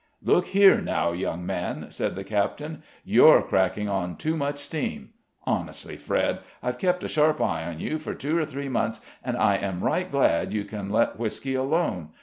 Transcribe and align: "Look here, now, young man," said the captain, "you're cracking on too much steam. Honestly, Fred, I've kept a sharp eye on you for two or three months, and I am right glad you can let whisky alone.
"Look 0.23 0.47
here, 0.47 0.79
now, 0.81 1.11
young 1.11 1.45
man," 1.45 1.91
said 1.91 2.15
the 2.15 2.23
captain, 2.23 2.81
"you're 3.05 3.43
cracking 3.43 3.87
on 3.87 4.15
too 4.17 4.35
much 4.35 4.57
steam. 4.57 5.11
Honestly, 5.45 5.95
Fred, 5.95 6.39
I've 6.63 6.79
kept 6.79 7.03
a 7.03 7.07
sharp 7.07 7.39
eye 7.39 7.65
on 7.65 7.79
you 7.79 7.99
for 7.99 8.15
two 8.15 8.35
or 8.35 8.45
three 8.47 8.67
months, 8.67 9.01
and 9.23 9.37
I 9.37 9.57
am 9.57 9.83
right 9.83 10.09
glad 10.09 10.55
you 10.55 10.65
can 10.65 10.89
let 10.89 11.19
whisky 11.19 11.53
alone. 11.53 12.09